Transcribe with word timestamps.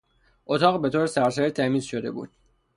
اتاق 0.45 0.81
به 0.81 0.89
طور 0.89 1.05
سرسری 1.07 1.49
تمیز 1.51 1.83
شده 1.83 2.11
بود. 2.11 2.29